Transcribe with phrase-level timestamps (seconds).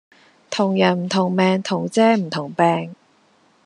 [0.49, 2.95] 同人唔同命同遮唔同柄